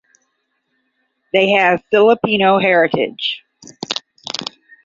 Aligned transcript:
They 1.31 1.51
have 1.51 1.83
Filipino 1.91 2.57
heritage. 2.57 3.43